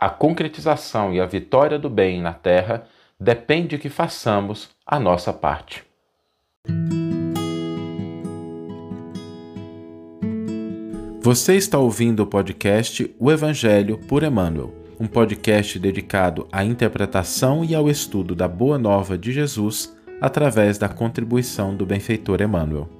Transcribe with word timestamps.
a 0.00 0.08
concretização 0.08 1.12
e 1.12 1.20
a 1.20 1.26
vitória 1.26 1.78
do 1.78 1.90
bem 1.90 2.22
na 2.22 2.32
terra 2.32 2.84
depende 3.20 3.76
que 3.76 3.90
façamos 3.90 4.70
a 4.86 4.98
nossa 4.98 5.30
parte. 5.30 5.84
Você 11.20 11.54
está 11.54 11.78
ouvindo 11.78 12.20
o 12.20 12.26
podcast 12.26 13.14
O 13.18 13.30
Evangelho 13.30 13.98
por 14.08 14.22
Emmanuel, 14.22 14.74
um 14.98 15.06
podcast 15.06 15.78
dedicado 15.78 16.48
à 16.50 16.64
interpretação 16.64 17.62
e 17.62 17.74
ao 17.74 17.90
estudo 17.90 18.34
da 18.34 18.48
Boa 18.48 18.78
Nova 18.78 19.18
de 19.18 19.30
Jesus 19.30 19.94
através 20.18 20.78
da 20.78 20.88
contribuição 20.88 21.76
do 21.76 21.84
benfeitor 21.84 22.40
Emmanuel. 22.40 22.99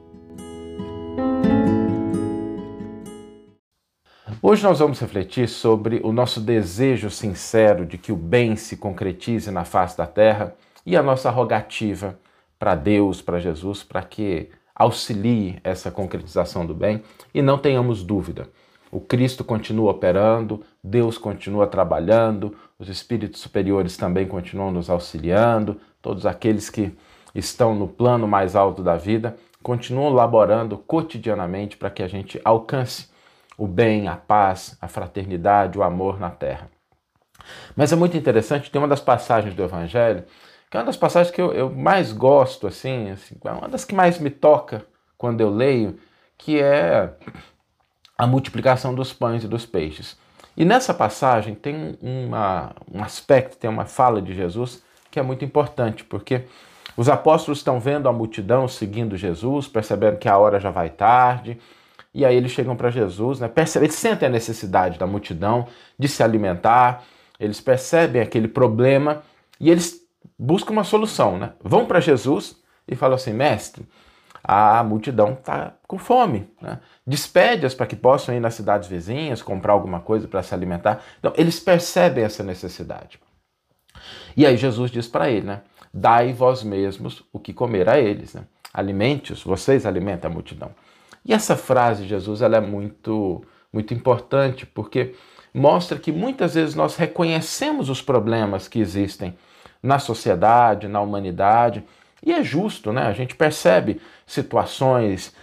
Hoje 4.50 4.64
nós 4.64 4.80
vamos 4.80 4.98
refletir 4.98 5.48
sobre 5.48 6.00
o 6.02 6.10
nosso 6.10 6.40
desejo 6.40 7.08
sincero 7.08 7.86
de 7.86 7.96
que 7.96 8.10
o 8.10 8.16
bem 8.16 8.56
se 8.56 8.76
concretize 8.76 9.48
na 9.48 9.64
face 9.64 9.96
da 9.96 10.08
terra 10.08 10.56
e 10.84 10.96
a 10.96 11.02
nossa 11.04 11.30
rogativa 11.30 12.18
para 12.58 12.74
Deus, 12.74 13.22
para 13.22 13.38
Jesus, 13.38 13.84
para 13.84 14.02
que 14.02 14.50
auxilie 14.74 15.60
essa 15.62 15.88
concretização 15.88 16.66
do 16.66 16.74
bem 16.74 17.00
e 17.32 17.40
não 17.40 17.58
tenhamos 17.58 18.02
dúvida. 18.02 18.48
O 18.90 18.98
Cristo 18.98 19.44
continua 19.44 19.92
operando, 19.92 20.64
Deus 20.82 21.16
continua 21.16 21.68
trabalhando, 21.68 22.56
os 22.76 22.88
espíritos 22.88 23.40
superiores 23.40 23.96
também 23.96 24.26
continuam 24.26 24.72
nos 24.72 24.90
auxiliando, 24.90 25.80
todos 26.02 26.26
aqueles 26.26 26.68
que 26.68 26.92
estão 27.32 27.72
no 27.72 27.86
plano 27.86 28.26
mais 28.26 28.56
alto 28.56 28.82
da 28.82 28.96
vida 28.96 29.36
continuam 29.62 30.12
laborando 30.12 30.76
cotidianamente 30.76 31.76
para 31.76 31.88
que 31.88 32.02
a 32.02 32.08
gente 32.08 32.40
alcance 32.44 33.09
o 33.60 33.66
bem, 33.66 34.08
a 34.08 34.16
paz, 34.16 34.74
a 34.80 34.88
fraternidade, 34.88 35.78
o 35.78 35.82
amor 35.82 36.18
na 36.18 36.30
terra. 36.30 36.70
Mas 37.76 37.92
é 37.92 37.96
muito 37.96 38.16
interessante, 38.16 38.70
tem 38.70 38.80
uma 38.80 38.88
das 38.88 39.02
passagens 39.02 39.54
do 39.54 39.62
Evangelho, 39.62 40.24
que 40.70 40.78
é 40.78 40.80
uma 40.80 40.86
das 40.86 40.96
passagens 40.96 41.30
que 41.30 41.42
eu, 41.42 41.52
eu 41.52 41.68
mais 41.68 42.10
gosto, 42.10 42.66
assim, 42.66 43.10
assim, 43.10 43.36
é 43.44 43.50
uma 43.50 43.68
das 43.68 43.84
que 43.84 43.94
mais 43.94 44.18
me 44.18 44.30
toca 44.30 44.86
quando 45.18 45.42
eu 45.42 45.50
leio, 45.50 45.98
que 46.38 46.58
é 46.58 47.12
a 48.16 48.26
multiplicação 48.26 48.94
dos 48.94 49.12
pães 49.12 49.44
e 49.44 49.48
dos 49.48 49.66
peixes. 49.66 50.16
E 50.56 50.64
nessa 50.64 50.94
passagem 50.94 51.54
tem 51.54 51.98
uma, 52.00 52.74
um 52.90 53.02
aspecto, 53.02 53.58
tem 53.58 53.68
uma 53.68 53.84
fala 53.84 54.22
de 54.22 54.32
Jesus 54.32 54.82
que 55.10 55.20
é 55.20 55.22
muito 55.22 55.44
importante, 55.44 56.02
porque 56.02 56.46
os 56.96 57.10
apóstolos 57.10 57.58
estão 57.58 57.78
vendo 57.78 58.08
a 58.08 58.12
multidão 58.12 58.66
seguindo 58.66 59.18
Jesus, 59.18 59.68
percebendo 59.68 60.16
que 60.16 60.30
a 60.30 60.38
hora 60.38 60.58
já 60.58 60.70
vai 60.70 60.88
tarde, 60.88 61.60
e 62.12 62.24
aí 62.24 62.36
eles 62.36 62.50
chegam 62.50 62.76
para 62.76 62.90
Jesus, 62.90 63.40
né? 63.40 63.48
Percebem, 63.48 63.86
eles 63.86 63.96
sentem 63.96 64.26
a 64.26 64.30
necessidade 64.30 64.98
da 64.98 65.06
multidão 65.06 65.66
de 65.98 66.08
se 66.08 66.22
alimentar, 66.22 67.04
eles 67.38 67.60
percebem 67.60 68.20
aquele 68.20 68.48
problema 68.48 69.22
e 69.58 69.70
eles 69.70 70.00
buscam 70.38 70.72
uma 70.72 70.84
solução, 70.84 71.38
né? 71.38 71.52
Vão 71.62 71.86
para 71.86 72.00
Jesus 72.00 72.56
e 72.86 72.96
falam 72.96 73.14
assim, 73.14 73.32
mestre, 73.32 73.86
a 74.42 74.82
multidão 74.82 75.34
está 75.34 75.74
com 75.86 75.98
fome, 75.98 76.48
né? 76.60 76.80
despede-as 77.06 77.74
para 77.74 77.86
que 77.86 77.96
possam 77.96 78.34
ir 78.34 78.40
nas 78.40 78.54
cidades 78.54 78.88
vizinhas, 78.88 79.42
comprar 79.42 79.72
alguma 79.72 80.00
coisa 80.00 80.26
para 80.26 80.42
se 80.42 80.54
alimentar. 80.54 81.02
Então, 81.18 81.32
eles 81.36 81.60
percebem 81.60 82.24
essa 82.24 82.42
necessidade. 82.42 83.20
E 84.36 84.46
aí 84.46 84.56
Jesus 84.56 84.90
diz 84.90 85.06
para 85.06 85.30
ele, 85.30 85.46
né? 85.46 85.62
Dai 85.92 86.32
vós 86.32 86.62
mesmos 86.62 87.22
o 87.32 87.38
que 87.38 87.52
comer 87.52 87.88
a 87.88 87.98
eles, 87.98 88.34
né? 88.34 88.44
Alimente-os, 88.72 89.42
vocês 89.42 89.84
alimentam 89.84 90.30
a 90.30 90.34
multidão. 90.34 90.70
E 91.24 91.32
essa 91.32 91.56
frase 91.56 92.02
de 92.02 92.08
Jesus 92.08 92.42
ela 92.42 92.56
é 92.56 92.60
muito, 92.60 93.44
muito 93.72 93.92
importante 93.94 94.66
porque 94.66 95.14
mostra 95.52 95.98
que 95.98 96.12
muitas 96.12 96.54
vezes 96.54 96.74
nós 96.74 96.96
reconhecemos 96.96 97.88
os 97.88 98.00
problemas 98.00 98.68
que 98.68 98.80
existem 98.80 99.36
na 99.82 99.98
sociedade, 99.98 100.88
na 100.88 101.00
humanidade, 101.00 101.84
e 102.24 102.32
é 102.32 102.42
justo, 102.42 102.92
né? 102.92 103.06
A 103.06 103.12
gente 103.12 103.34
percebe 103.34 104.00
situações, 104.26 105.34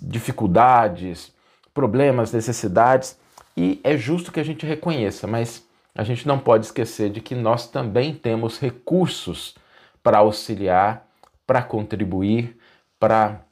dificuldades, 0.00 1.32
problemas, 1.74 2.32
necessidades, 2.32 3.18
e 3.56 3.80
é 3.82 3.96
justo 3.96 4.30
que 4.30 4.40
a 4.40 4.44
gente 4.44 4.64
reconheça, 4.64 5.26
mas 5.26 5.66
a 5.94 6.04
gente 6.04 6.26
não 6.26 6.38
pode 6.38 6.66
esquecer 6.66 7.10
de 7.10 7.20
que 7.20 7.34
nós 7.34 7.66
também 7.68 8.14
temos 8.14 8.58
recursos 8.58 9.54
para 10.02 10.18
auxiliar, 10.18 11.06
para 11.46 11.62
contribuir, 11.62 12.56
para 12.98 13.42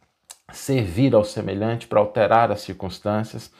servir 0.52 1.14
ao 1.14 1.24
semelhante, 1.24 1.86
para 1.86 2.00
alterar 2.00 2.50
as 2.50 2.60
circunstâncias. 2.60 3.52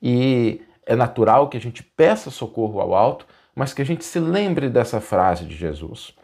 E 0.00 0.60
é 0.86 0.96
natural 0.96 1.48
que 1.48 1.56
a 1.56 1.60
gente 1.60 1.82
peça 1.82 2.30
socorro 2.30 2.80
ao 2.80 2.94
alto, 2.94 3.26
mas 3.54 3.72
que 3.72 3.82
a 3.82 3.84
gente 3.84 4.04
se 4.04 4.18
lembre 4.18 4.68
dessa 4.68 5.00
frase 5.00 5.44
de 5.44 5.54
Jesus. 5.54 6.14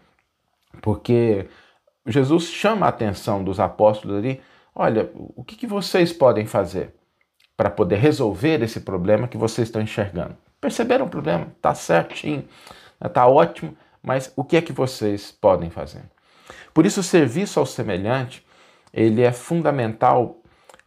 Porque 0.80 1.48
Jesus 2.06 2.44
chama 2.44 2.86
a 2.86 2.88
atenção 2.88 3.44
dos 3.44 3.60
apóstolos 3.60 4.18
ali: 4.18 4.40
olha, 4.74 5.10
o 5.14 5.44
que, 5.44 5.56
que 5.56 5.66
vocês 5.66 6.12
podem 6.12 6.46
fazer 6.46 6.94
para 7.56 7.70
poder 7.70 7.96
resolver 7.96 8.62
esse 8.62 8.80
problema 8.80 9.28
que 9.28 9.36
vocês 9.36 9.68
estão 9.68 9.82
enxergando? 9.82 10.36
Perceberam 10.60 11.06
o 11.06 11.10
problema? 11.10 11.48
Está 11.56 11.74
certinho, 11.74 12.44
está 13.04 13.26
ótimo, 13.26 13.76
mas 14.02 14.32
o 14.34 14.44
que 14.44 14.56
é 14.56 14.62
que 14.62 14.72
vocês 14.72 15.30
podem 15.30 15.70
fazer? 15.70 16.02
Por 16.72 16.86
isso, 16.86 17.00
o 17.00 17.04
serviço 17.04 17.60
ao 17.60 17.66
semelhante 17.66 18.44
ele 18.92 19.22
é 19.22 19.32
fundamental 19.32 20.38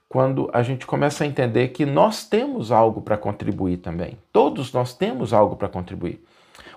quando 0.07 0.49
a 0.53 0.61
gente 0.61 0.85
começa 0.85 1.23
a 1.23 1.27
entender 1.27 1.69
que 1.69 1.85
nós 1.85 2.25
temos 2.25 2.71
algo 2.71 3.01
para 3.01 3.17
contribuir 3.17 3.77
também. 3.77 4.17
Todos 4.31 4.73
nós 4.73 4.93
temos 4.93 5.31
algo 5.31 5.55
para 5.55 5.69
contribuir. 5.69 6.21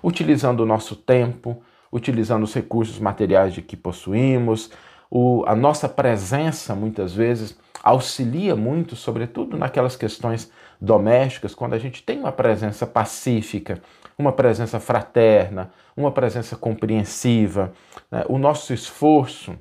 Utilizando 0.01 0.61
o 0.61 0.65
nosso 0.65 0.95
tempo, 0.95 1.61
utilizando 1.91 2.43
os 2.43 2.53
recursos 2.53 2.97
materiais 2.97 3.53
de 3.53 3.61
que 3.61 3.75
possuímos, 3.75 4.71
o, 5.11 5.43
a 5.45 5.55
nossa 5.55 5.89
presença 5.89 6.73
muitas 6.75 7.13
vezes 7.13 7.57
auxilia 7.83 8.55
muito, 8.55 8.95
sobretudo 8.95 9.57
naquelas 9.57 9.95
questões 9.95 10.49
domésticas, 10.79 11.53
quando 11.53 11.73
a 11.73 11.77
gente 11.77 12.03
tem 12.03 12.19
uma 12.19 12.31
presença 12.31 12.87
pacífica, 12.87 13.81
uma 14.17 14.31
presença 14.31 14.79
fraterna, 14.79 15.71
uma 15.95 16.11
presença 16.11 16.55
compreensiva, 16.55 17.73
né? 18.09 18.23
o 18.27 18.37
nosso 18.37 18.73
esforço 18.73 19.57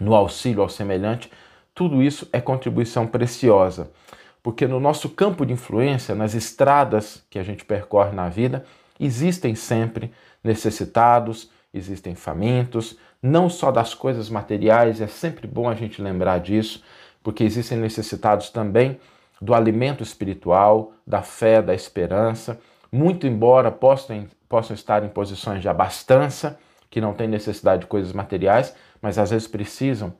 no 0.00 0.14
auxílio 0.14 0.62
ao 0.62 0.68
semelhante, 0.68 1.30
tudo 1.74 2.02
isso 2.02 2.28
é 2.32 2.40
contribuição 2.40 3.06
preciosa, 3.06 3.90
porque 4.42 4.66
no 4.66 4.80
nosso 4.80 5.08
campo 5.10 5.44
de 5.44 5.52
influência, 5.52 6.14
nas 6.14 6.34
estradas 6.34 7.24
que 7.28 7.38
a 7.38 7.42
gente 7.42 7.64
percorre 7.64 8.12
na 8.12 8.28
vida, 8.28 8.64
existem 8.98 9.54
sempre 9.54 10.12
necessitados, 10.42 11.50
existem 11.74 12.14
famintos, 12.14 12.96
não 13.22 13.50
só 13.50 13.70
das 13.70 13.92
coisas 13.92 14.30
materiais, 14.30 15.00
é 15.00 15.06
sempre 15.06 15.46
bom 15.46 15.68
a 15.68 15.74
gente 15.74 16.00
lembrar 16.00 16.38
disso, 16.38 16.82
porque 17.22 17.44
existem 17.44 17.78
necessitados 17.78 18.50
também 18.50 18.98
do 19.40 19.54
alimento 19.54 20.02
espiritual, 20.02 20.92
da 21.06 21.22
fé, 21.22 21.60
da 21.60 21.74
esperança, 21.74 22.58
muito 22.90 23.26
embora 23.26 23.70
possam, 23.70 24.26
possam 24.48 24.74
estar 24.74 25.04
em 25.04 25.08
posições 25.08 25.60
de 25.60 25.68
abastança, 25.68 26.58
que 26.88 27.00
não 27.00 27.12
têm 27.12 27.28
necessidade 27.28 27.82
de 27.82 27.86
coisas 27.86 28.12
materiais, 28.12 28.74
mas 29.00 29.18
às 29.18 29.30
vezes 29.30 29.48
precisam 29.48 30.14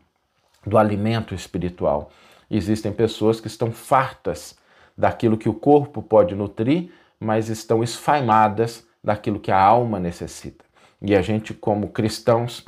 do 0.64 0.76
alimento 0.76 1.34
espiritual. 1.34 2.10
Existem 2.50 2.92
pessoas 2.92 3.40
que 3.40 3.46
estão 3.46 3.70
fartas 3.70 4.56
daquilo 4.96 5.36
que 5.36 5.48
o 5.48 5.54
corpo 5.54 6.02
pode 6.02 6.34
nutrir, 6.34 6.90
mas 7.18 7.48
estão 7.48 7.82
esfaimadas 7.82 8.86
daquilo 9.02 9.40
que 9.40 9.50
a 9.50 9.60
alma 9.60 10.00
necessita. 10.00 10.64
E 11.00 11.14
a 11.14 11.22
gente, 11.22 11.52
como 11.54 11.88
cristãos, 11.88 12.64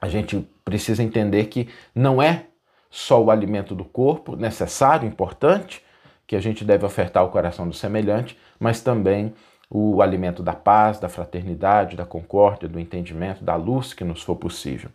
a 0.00 0.08
gente 0.08 0.48
precisa 0.64 1.02
entender 1.02 1.46
que 1.46 1.68
não 1.94 2.22
é 2.22 2.46
só 2.90 3.22
o 3.22 3.30
alimento 3.30 3.74
do 3.74 3.84
corpo 3.84 4.36
necessário, 4.36 5.06
importante, 5.06 5.82
que 6.26 6.36
a 6.36 6.40
gente 6.40 6.64
deve 6.64 6.84
ofertar 6.84 7.22
ao 7.22 7.30
coração 7.30 7.68
do 7.68 7.74
semelhante, 7.74 8.38
mas 8.58 8.80
também 8.80 9.34
o 9.70 10.00
alimento 10.00 10.42
da 10.42 10.54
paz, 10.54 10.98
da 10.98 11.08
fraternidade, 11.08 11.96
da 11.96 12.06
concórdia, 12.06 12.68
do 12.68 12.80
entendimento, 12.80 13.44
da 13.44 13.54
luz 13.54 13.92
que 13.92 14.04
nos 14.04 14.22
for 14.22 14.36
possível. 14.36 14.90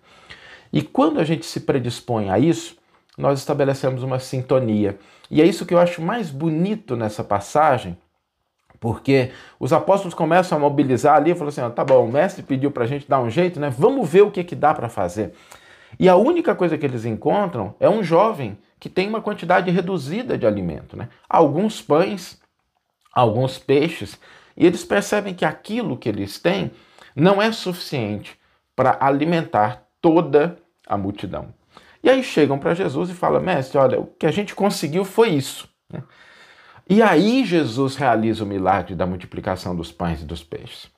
E 0.71 0.81
quando 0.81 1.19
a 1.19 1.23
gente 1.23 1.45
se 1.45 1.59
predispõe 1.59 2.29
a 2.29 2.39
isso, 2.39 2.75
nós 3.17 3.39
estabelecemos 3.39 4.01
uma 4.01 4.17
sintonia. 4.17 4.97
E 5.29 5.41
é 5.41 5.45
isso 5.45 5.65
que 5.65 5.73
eu 5.73 5.79
acho 5.79 6.01
mais 6.01 6.31
bonito 6.31 6.95
nessa 6.95 7.23
passagem, 7.23 7.95
porque 8.79 9.31
os 9.59 9.71
apóstolos 9.71 10.13
começam 10.13 10.57
a 10.57 10.61
mobilizar 10.61 11.15
ali 11.15 11.31
e 11.31 11.35
falam 11.35 11.49
assim: 11.49 11.61
ah, 11.61 11.69
tá 11.69 11.85
bom, 11.85 12.05
o 12.05 12.11
mestre 12.11 12.41
pediu 12.41 12.71
para 12.71 12.83
a 12.83 12.87
gente 12.87 13.07
dar 13.07 13.21
um 13.21 13.29
jeito, 13.29 13.59
né? 13.59 13.69
Vamos 13.69 14.09
ver 14.09 14.23
o 14.23 14.31
que, 14.31 14.43
que 14.43 14.55
dá 14.55 14.73
para 14.73 14.89
fazer. 14.89 15.33
E 15.99 16.09
a 16.09 16.15
única 16.15 16.55
coisa 16.55 16.77
que 16.77 16.85
eles 16.85 17.05
encontram 17.05 17.75
é 17.79 17.87
um 17.87 18.03
jovem 18.03 18.57
que 18.79 18.89
tem 18.89 19.07
uma 19.07 19.21
quantidade 19.21 19.69
reduzida 19.69 20.37
de 20.37 20.45
alimento, 20.45 20.97
né? 20.97 21.07
Alguns 21.29 21.81
pães, 21.81 22.41
alguns 23.13 23.59
peixes, 23.59 24.19
e 24.55 24.65
eles 24.65 24.83
percebem 24.83 25.33
que 25.33 25.45
aquilo 25.45 25.97
que 25.97 26.09
eles 26.09 26.39
têm 26.39 26.71
não 27.15 27.41
é 27.41 27.51
suficiente 27.51 28.39
para 28.75 28.97
alimentar 28.99 29.87
toda 30.01 30.57
a 30.87 30.97
multidão. 30.97 31.53
E 32.03 32.09
aí 32.09 32.23
chegam 32.23 32.59
para 32.59 32.73
Jesus 32.73 33.09
e 33.09 33.13
falam: 33.13 33.41
Mestre, 33.41 33.77
olha, 33.77 33.99
o 33.99 34.05
que 34.05 34.25
a 34.25 34.31
gente 34.31 34.53
conseguiu 34.53 35.05
foi 35.05 35.29
isso. 35.29 35.69
E 36.89 37.01
aí 37.01 37.45
Jesus 37.45 37.95
realiza 37.95 38.43
o 38.43 38.47
milagre 38.47 38.93
da 38.93 39.05
multiplicação 39.05 39.75
dos 39.75 39.91
pães 39.91 40.21
e 40.21 40.25
dos 40.25 40.43
peixes. 40.43 40.91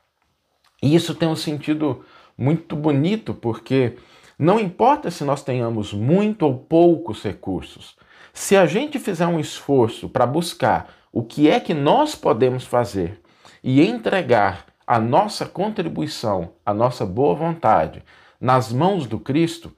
E 0.82 0.96
isso 0.96 1.14
tem 1.14 1.28
um 1.28 1.36
sentido 1.36 2.04
muito 2.38 2.76
bonito, 2.76 3.34
porque 3.34 3.98
não 4.38 4.60
importa 4.60 5.12
se 5.12 5.24
nós 5.24 5.44
tenhamos 5.44 5.94
muito 5.94 6.44
ou 6.44 6.58
poucos 6.58 7.24
recursos, 7.24 7.96
se 8.34 8.58
a 8.58 8.66
gente 8.66 9.00
fizer 9.00 9.28
um 9.28 9.40
esforço 9.40 10.10
para 10.10 10.26
buscar 10.26 10.94
o 11.14 11.24
que 11.24 11.50
é 11.50 11.60
que 11.60 11.74
nós 11.74 12.16
podemos 12.16 12.66
fazer 12.66 13.22
e 13.68 13.82
entregar 13.82 14.68
a 14.86 15.00
nossa 15.00 15.44
contribuição, 15.44 16.52
a 16.64 16.72
nossa 16.72 17.04
boa 17.04 17.34
vontade 17.34 18.04
nas 18.40 18.72
mãos 18.72 19.08
do 19.08 19.20
Cristo, 19.20 19.76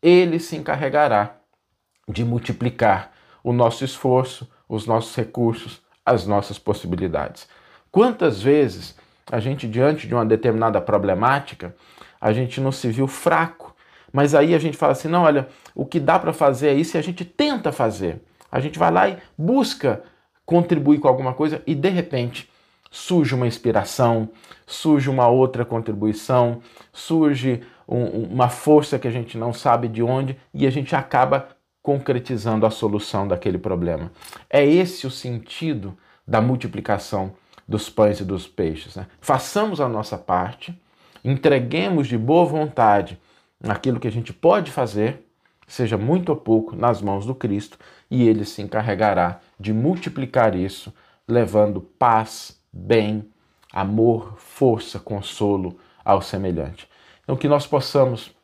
ele 0.00 0.38
se 0.38 0.54
encarregará 0.54 1.34
de 2.08 2.24
multiplicar 2.24 3.10
o 3.42 3.52
nosso 3.52 3.84
esforço, 3.84 4.48
os 4.68 4.86
nossos 4.86 5.16
recursos, 5.16 5.82
as 6.06 6.28
nossas 6.28 6.60
possibilidades. 6.60 7.48
Quantas 7.90 8.40
vezes 8.40 8.96
a 9.32 9.40
gente, 9.40 9.66
diante 9.66 10.06
de 10.06 10.14
uma 10.14 10.24
determinada 10.24 10.80
problemática, 10.80 11.74
a 12.20 12.32
gente 12.32 12.60
não 12.60 12.70
se 12.70 12.88
viu 12.88 13.08
fraco, 13.08 13.74
mas 14.12 14.32
aí 14.32 14.54
a 14.54 14.60
gente 14.60 14.76
fala 14.76 14.92
assim: 14.92 15.08
não, 15.08 15.24
olha, 15.24 15.48
o 15.74 15.84
que 15.84 15.98
dá 15.98 16.20
para 16.20 16.32
fazer 16.32 16.68
é 16.68 16.74
isso 16.74 16.96
e 16.96 16.98
a 16.98 17.02
gente 17.02 17.24
tenta 17.24 17.72
fazer. 17.72 18.22
A 18.52 18.60
gente 18.60 18.78
vai 18.78 18.92
lá 18.92 19.08
e 19.08 19.18
busca 19.36 20.04
contribuir 20.46 21.00
com 21.00 21.08
alguma 21.08 21.34
coisa 21.34 21.60
e 21.66 21.74
de 21.74 21.88
repente 21.88 22.53
surge 22.94 23.34
uma 23.34 23.48
inspiração, 23.48 24.28
surge 24.64 25.10
uma 25.10 25.26
outra 25.26 25.64
contribuição, 25.64 26.60
surge 26.92 27.60
um, 27.88 28.04
uma 28.32 28.48
força 28.48 29.00
que 29.00 29.08
a 29.08 29.10
gente 29.10 29.36
não 29.36 29.52
sabe 29.52 29.88
de 29.88 30.00
onde 30.00 30.38
e 30.54 30.64
a 30.64 30.70
gente 30.70 30.94
acaba 30.94 31.48
concretizando 31.82 32.64
a 32.64 32.70
solução 32.70 33.26
daquele 33.26 33.58
problema. 33.58 34.12
É 34.48 34.64
esse 34.64 35.08
o 35.08 35.10
sentido 35.10 35.98
da 36.24 36.40
multiplicação 36.40 37.32
dos 37.66 37.90
pães 37.90 38.20
e 38.20 38.24
dos 38.24 38.46
peixes. 38.46 38.94
Né? 38.94 39.08
Façamos 39.20 39.80
a 39.80 39.88
nossa 39.88 40.16
parte, 40.16 40.80
entreguemos 41.24 42.06
de 42.06 42.16
boa 42.16 42.44
vontade 42.44 43.18
aquilo 43.68 43.98
que 43.98 44.08
a 44.08 44.12
gente 44.12 44.32
pode 44.32 44.70
fazer, 44.70 45.26
seja 45.66 45.98
muito 45.98 46.28
ou 46.28 46.36
pouco, 46.36 46.76
nas 46.76 47.02
mãos 47.02 47.26
do 47.26 47.34
Cristo, 47.34 47.76
e 48.08 48.28
ele 48.28 48.44
se 48.44 48.62
encarregará 48.62 49.40
de 49.58 49.72
multiplicar 49.72 50.54
isso, 50.54 50.94
levando 51.26 51.80
paz, 51.80 52.62
bem, 52.74 53.30
amor, 53.72 54.34
força, 54.36 54.98
consolo 54.98 55.78
ao 56.04 56.20
semelhante. 56.20 56.88
Então, 57.22 57.36
que 57.36 57.48
nós 57.48 57.66
possamos 57.66 58.34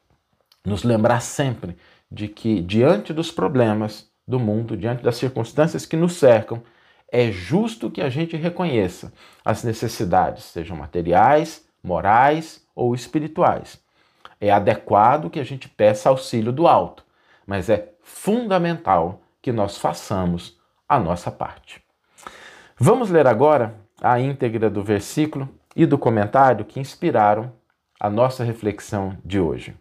nos 0.65 0.85
lembrar 0.85 1.21
sempre 1.21 1.77
de 2.11 2.29
que, 2.29 2.61
diante 2.63 3.13
dos 3.13 3.31
problemas 3.31 4.09
do 4.27 4.39
mundo, 4.39 4.77
diante 4.77 5.03
das 5.03 5.17
circunstâncias 5.17 5.85
que 5.85 5.97
nos 5.97 6.15
cercam, 6.15 6.63
é 7.11 7.31
justo 7.33 7.91
que 7.91 8.01
a 8.01 8.09
gente 8.09 8.37
reconheça 8.37 9.13
as 9.45 9.65
necessidades, 9.65 10.45
sejam 10.45 10.77
materiais, 10.77 11.67
morais 11.83 12.65
ou 12.75 12.95
espirituais. 12.95 13.81
É 14.41 14.51
adequado 14.51 15.29
que 15.29 15.41
a 15.41 15.45
gente 15.45 15.69
peça 15.69 16.09
auxílio 16.09 16.53
do 16.53 16.69
alto, 16.69 17.05
mas 17.47 17.69
é 17.69 17.93
fundamental 18.01 19.21
que 19.43 19.51
nós 19.51 19.77
façamos 19.77 20.59
a 20.89 20.99
nossa 20.99 21.31
parte. 21.31 21.83
Vamos 22.79 23.11
ler 23.11 23.27
agora 23.27 23.75
a 24.01 24.19
íntegra 24.19 24.71
do 24.71 24.83
versículo 24.83 25.49
e 25.77 25.87
do 25.87 25.99
comentário 25.99 26.65
que 26.65 26.81
inspiraram 26.81 27.53
a 27.99 28.09
nossa 28.09 28.43
reflexão 28.43 29.17
de 29.25 29.39
hoje. 29.39 29.75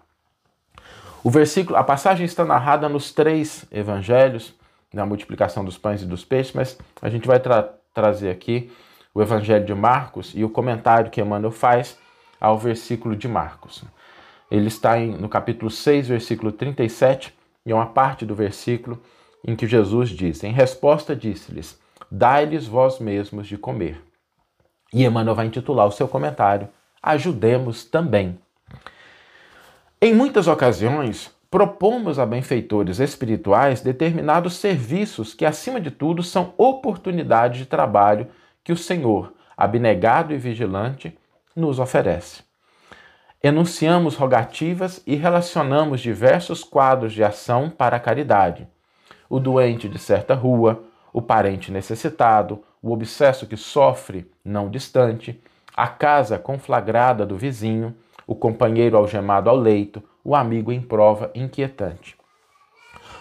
O 1.23 1.29
versículo, 1.29 1.77
a 1.77 1.83
passagem 1.83 2.25
está 2.25 2.45
narrada 2.45 2.87
nos 2.87 3.11
três 3.11 3.65
evangelhos, 3.71 4.53
na 4.93 5.05
multiplicação 5.05 5.63
dos 5.63 5.77
pães 5.77 6.01
e 6.01 6.05
dos 6.05 6.23
peixes, 6.23 6.53
mas 6.53 6.77
a 7.01 7.09
gente 7.09 7.27
vai 7.27 7.39
tra 7.39 7.73
trazer 7.93 8.29
aqui 8.29 8.71
o 9.13 9.21
evangelho 9.21 9.65
de 9.65 9.73
Marcos 9.73 10.33
e 10.35 10.43
o 10.43 10.49
comentário 10.49 11.11
que 11.11 11.21
Emmanuel 11.21 11.51
faz 11.51 11.97
ao 12.39 12.57
versículo 12.57 13.15
de 13.15 13.27
Marcos. 13.27 13.83
Ele 14.49 14.67
está 14.67 14.97
em, 14.97 15.11
no 15.11 15.29
capítulo 15.29 15.69
6, 15.69 16.07
versículo 16.07 16.51
37, 16.51 17.33
e 17.65 17.71
é 17.71 17.75
uma 17.75 17.87
parte 17.87 18.25
do 18.25 18.33
versículo 18.33 19.01
em 19.45 19.55
que 19.55 19.67
Jesus 19.67 20.09
diz: 20.09 20.43
Em 20.43 20.51
resposta, 20.51 21.15
disse-lhes: 21.15 21.79
Dai-lhes 22.09 22.65
vós 22.65 22.99
mesmos 22.99 23.47
de 23.47 23.57
comer. 23.57 24.08
E 24.93 25.05
Emmanuel 25.05 25.35
vai 25.35 25.45
intitular 25.45 25.87
o 25.87 25.91
seu 25.91 26.07
comentário 26.07 26.69
Ajudemos 27.01 27.85
também. 27.85 28.37
Em 30.01 30.13
muitas 30.13 30.47
ocasiões, 30.47 31.33
propomos 31.49 32.19
a 32.19 32.25
benfeitores 32.25 32.99
espirituais 32.99 33.81
determinados 33.81 34.55
serviços 34.55 35.33
que, 35.33 35.45
acima 35.45 35.79
de 35.79 35.91
tudo, 35.91 36.21
são 36.21 36.53
oportunidades 36.57 37.59
de 37.59 37.65
trabalho 37.65 38.27
que 38.63 38.73
o 38.73 38.77
Senhor, 38.77 39.33
abnegado 39.55 40.33
e 40.33 40.37
vigilante, 40.37 41.17
nos 41.55 41.79
oferece. 41.79 42.43
Enunciamos 43.41 44.15
rogativas 44.15 45.01
e 45.07 45.15
relacionamos 45.15 46.01
diversos 46.01 46.63
quadros 46.63 47.13
de 47.13 47.23
ação 47.23 47.69
para 47.69 47.95
a 47.95 47.99
caridade. 47.99 48.67
O 49.29 49.39
doente 49.39 49.87
de 49.87 49.97
certa 49.97 50.33
rua, 50.33 50.83
o 51.13 51.21
parente 51.21 51.71
necessitado, 51.71 52.61
o 52.81 52.91
obsesso 52.91 53.45
que 53.45 53.57
sofre 53.57 54.29
não 54.43 54.69
distante, 54.69 55.41
a 55.75 55.87
casa 55.87 56.37
conflagrada 56.37 57.25
do 57.25 57.37
vizinho, 57.37 57.95
o 58.25 58.35
companheiro 58.35 58.97
algemado 58.97 59.49
ao 59.49 59.55
leito, 59.55 60.03
o 60.23 60.35
amigo 60.35 60.71
em 60.71 60.81
prova 60.81 61.31
inquietante. 61.33 62.17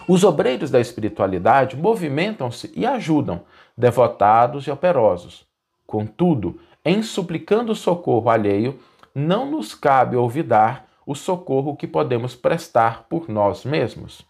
Os 0.07 0.23
obreiros 0.23 0.71
da 0.71 0.79
espiritualidade 0.79 1.77
movimentam-se 1.77 2.71
e 2.75 2.85
ajudam, 2.85 3.41
devotados 3.77 4.65
e 4.65 4.71
operosos. 4.71 5.45
Contudo, 5.85 6.59
em 6.83 7.01
suplicando 7.01 7.75
socorro 7.75 8.29
alheio, 8.29 8.79
não 9.13 9.49
nos 9.49 9.73
cabe 9.73 10.15
olvidar 10.15 10.87
o 11.05 11.15
socorro 11.15 11.75
que 11.75 11.87
podemos 11.87 12.35
prestar 12.35 13.05
por 13.09 13.27
nós 13.29 13.65
mesmos. 13.65 14.28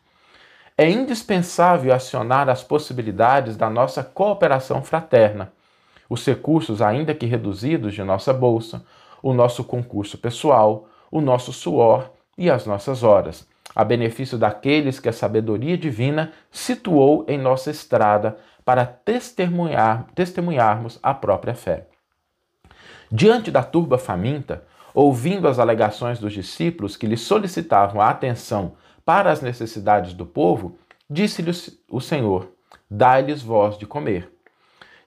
É 0.79 0.89
indispensável 0.89 1.93
acionar 1.93 2.47
as 2.47 2.63
possibilidades 2.63 3.57
da 3.57 3.69
nossa 3.69 4.01
cooperação 4.01 4.81
fraterna, 4.81 5.51
os 6.09 6.25
recursos, 6.25 6.81
ainda 6.81 7.13
que 7.13 7.25
reduzidos, 7.25 7.93
de 7.93 8.01
nossa 8.01 8.31
bolsa, 8.31 8.85
o 9.21 9.33
nosso 9.33 9.61
concurso 9.65 10.17
pessoal, 10.17 10.87
o 11.11 11.19
nosso 11.19 11.51
suor 11.51 12.09
e 12.37 12.49
as 12.49 12.65
nossas 12.65 13.03
horas, 13.03 13.45
a 13.75 13.83
benefício 13.83 14.37
daqueles 14.37 15.01
que 15.01 15.09
a 15.09 15.11
sabedoria 15.11 15.77
divina 15.77 16.31
situou 16.49 17.25
em 17.27 17.37
nossa 17.37 17.69
estrada 17.69 18.37
para 18.63 18.85
testemunhar, 18.85 20.05
testemunharmos 20.15 20.97
a 21.03 21.13
própria 21.13 21.55
fé. 21.55 21.87
Diante 23.11 23.51
da 23.51 23.63
turba 23.63 23.97
faminta, 23.97 24.63
ouvindo 24.93 25.45
as 25.49 25.59
alegações 25.59 26.19
dos 26.19 26.31
discípulos 26.31 26.95
que 26.95 27.05
lhe 27.05 27.17
solicitavam 27.17 27.99
a 27.99 28.09
atenção 28.09 28.75
para 29.09 29.31
as 29.31 29.41
necessidades 29.41 30.13
do 30.13 30.23
povo, 30.23 30.77
disse-lhes 31.09 31.81
o 31.89 31.99
Senhor: 31.99 32.51
Dai-lhes 32.87 33.41
voz 33.41 33.75
de 33.75 33.87
comer. 33.87 34.31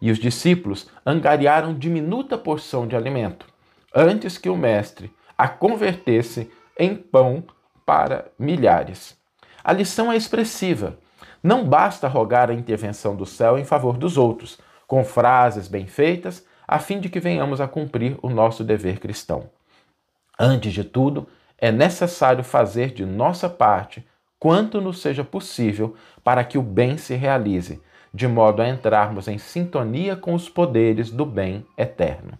E 0.01 0.11
os 0.11 0.19
discípulos 0.19 0.89
angariaram 1.07 1.73
diminuta 1.73 2.37
porção 2.37 2.85
de 2.85 2.97
alimento, 2.97 3.47
antes 3.95 4.37
que 4.37 4.49
o 4.49 4.57
mestre 4.57 5.15
a 5.39 5.47
convertesse 5.47 6.51
em 6.77 6.97
pão 6.97 7.45
para 7.87 8.27
milhares. 8.37 9.17
A 9.63 9.73
lição 9.73 10.11
é 10.11 10.17
expressiva. 10.17 10.99
Não 11.41 11.65
basta 11.65 12.09
rogar 12.09 12.51
a 12.51 12.55
intervenção 12.55 13.15
do 13.15 13.25
céu 13.25 13.57
em 13.57 13.65
favor 13.65 13.97
dos 13.97 14.17
outros, 14.19 14.59
com 14.85 15.05
frases 15.05 15.69
bem 15.69 15.87
feitas, 15.87 16.45
a 16.67 16.81
fim 16.81 16.99
de 16.99 17.09
que 17.09 17.21
venhamos 17.21 17.61
a 17.61 17.69
cumprir 17.69 18.19
o 18.21 18.29
nosso 18.29 18.65
dever 18.65 18.99
cristão. 18.99 19.49
Antes 20.37 20.73
de 20.73 20.83
tudo, 20.83 21.29
é 21.63 21.71
necessário 21.71 22.43
fazer 22.43 22.91
de 22.91 23.07
nossa 23.07 23.49
parte 23.49 24.05
quanto 24.37 24.81
nos 24.81 25.01
seja 25.01 25.23
possível 25.23 25.95
para 26.25 26.43
que 26.43 26.59
o 26.59 26.63
bem 26.63 26.99
se 26.99 27.15
realize, 27.15 27.81
de 28.13 28.27
modo 28.27 28.61
a 28.61 28.69
entrarmos 28.69 29.29
em 29.29 29.39
sintonia 29.39 30.17
com 30.17 30.35
os 30.35 30.49
poderes 30.49 31.09
do 31.09 31.25
bem 31.25 31.65
eterno. 31.79 32.37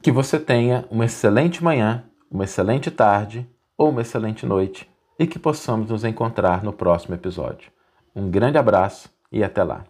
Que 0.00 0.10
você 0.10 0.40
tenha 0.40 0.86
uma 0.90 1.04
excelente 1.04 1.62
manhã, 1.62 2.02
uma 2.30 2.44
excelente 2.44 2.90
tarde 2.90 3.46
ou 3.76 3.90
uma 3.90 4.00
excelente 4.00 4.46
noite 4.46 4.88
e 5.18 5.26
que 5.26 5.38
possamos 5.38 5.90
nos 5.90 6.02
encontrar 6.02 6.64
no 6.64 6.72
próximo 6.72 7.14
episódio. 7.14 7.70
Um 8.16 8.30
grande 8.30 8.56
abraço 8.56 9.10
e 9.30 9.44
até 9.44 9.62
lá! 9.62 9.84